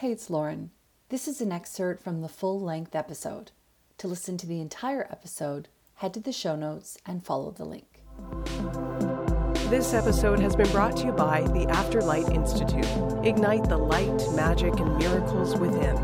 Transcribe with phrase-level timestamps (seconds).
[0.00, 0.70] Hey, it's Lauren.
[1.10, 3.50] This is an excerpt from the full length episode.
[3.98, 8.02] To listen to the entire episode, head to the show notes and follow the link.
[9.68, 12.86] This episode has been brought to you by the Afterlight Institute.
[13.26, 15.98] Ignite the light, magic, and miracles within.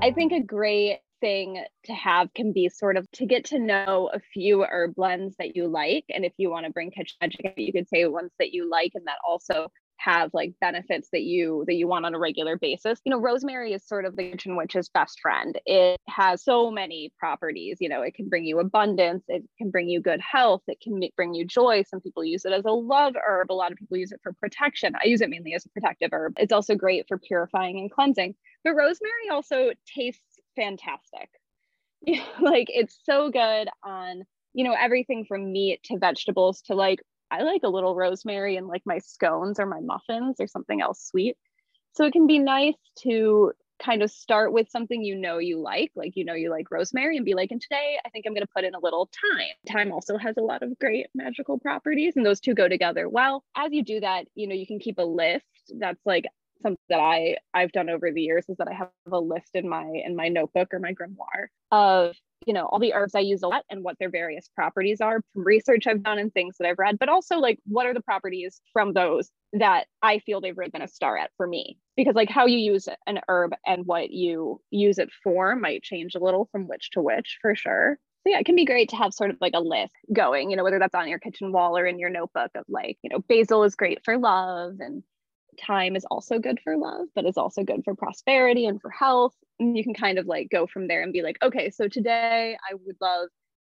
[0.00, 4.08] I think a great thing to have can be sort of to get to know
[4.14, 6.04] a few herb blends that you like.
[6.10, 8.92] And if you want to bring kitchen magic, you could say ones that you like
[8.94, 9.66] and that also
[9.98, 13.00] have like benefits that you that you want on a regular basis.
[13.04, 15.58] You know rosemary is sort of the kitchen witch's best friend.
[15.66, 19.88] It has so many properties you know it can bring you abundance it can bring
[19.88, 21.82] you good health it can bring you joy.
[21.88, 24.32] Some people use it as a love herb a lot of people use it for
[24.34, 24.94] protection.
[25.02, 26.34] I use it mainly as a protective herb.
[26.38, 28.34] It's also great for purifying and cleansing.
[28.64, 31.30] But rosemary also tastes fantastic.
[32.40, 34.24] Like it's so good on
[34.54, 38.66] you know everything from meat to vegetables to like I like a little rosemary in
[38.66, 41.36] like my scones or my muffins or something else sweet.
[41.92, 45.92] So it can be nice to kind of start with something you know you like,
[45.94, 48.46] like you know you like rosemary, and be like, and today I think I'm going
[48.46, 49.72] to put in a little thyme.
[49.72, 53.44] Thyme also has a lot of great magical properties, and those two go together well.
[53.56, 55.44] As you do that, you know you can keep a list.
[55.78, 56.26] That's like
[56.62, 59.68] something that I I've done over the years is that I have a list in
[59.68, 62.14] my in my notebook or my grimoire of
[62.46, 65.20] you know all the herbs i use a lot and what their various properties are
[65.32, 68.00] from research i've done and things that i've read but also like what are the
[68.00, 71.78] properties from those that i feel they've really been a star at for me?
[71.96, 76.14] Because like how you use an herb and what you use it for might change
[76.14, 77.98] a little from witch to witch for sure.
[78.22, 80.56] So yeah, it can be great to have sort of like a list going, you
[80.56, 83.20] know, whether that's on your kitchen wall or in your notebook of like, you know,
[83.28, 85.02] basil is great for love and
[85.64, 89.34] thyme is also good for love, but is also good for prosperity and for health.
[89.58, 92.56] And you can kind of like go from there and be like, okay, so today
[92.70, 93.28] I would love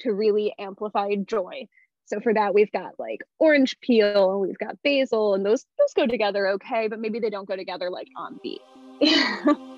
[0.00, 1.66] to really amplify joy.
[2.06, 6.06] So for that, we've got like orange peel, we've got basil, and those those go
[6.06, 8.60] together okay, but maybe they don't go together like on beat.